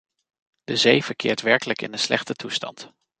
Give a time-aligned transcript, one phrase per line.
[0.63, 2.91] De zee verkeert werkelijk in een slechte toestand.